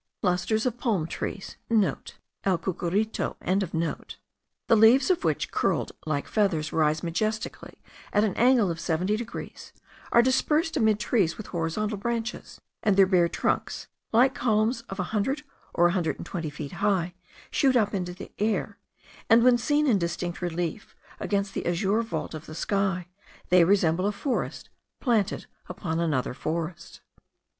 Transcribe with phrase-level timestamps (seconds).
[0.23, 3.35] Clusters of palm trees,* (* El cucurito.)
[4.67, 9.71] the leaves of which, curled like feathers, rise majestically at an angle of seventy degrees,
[10.11, 15.03] are dispersed amid trees with horizontal branches; and their bare trunks, like columns of a
[15.13, 17.13] hundred or a hundred and twenty feet high,
[17.51, 18.79] shoot up into the air,
[19.29, 23.05] and when seen in distinct relief against the azure vault of the sky,
[23.49, 24.67] they resemble a forest
[24.99, 27.01] planted upon another forest.